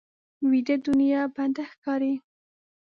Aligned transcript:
ویده 0.49 0.75
دنیا 0.87 1.21
بنده 1.35 1.63
ښکاري 1.71 2.13